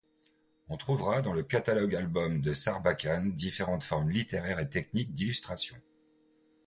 [0.67, 5.77] On trouvera dans le catalogue albums de Sarbacane différentes formes littéraires et techniques d’illustration.